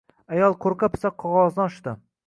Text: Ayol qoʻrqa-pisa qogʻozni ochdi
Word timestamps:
Ayol 0.37 0.55
qoʻrqa-pisa 0.65 1.13
qogʻozni 1.25 1.67
ochdi 1.71 1.99